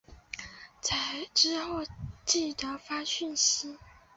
[1.35, 1.83] 之后
[2.25, 3.77] 记得发讯息